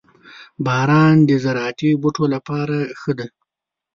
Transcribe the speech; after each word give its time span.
•باران 0.65 1.15
د 1.29 1.31
زراعتي 1.43 1.89
بوټو 2.01 2.25
لپاره 2.35 2.77
ښه 2.99 3.11
دی. 3.19 3.29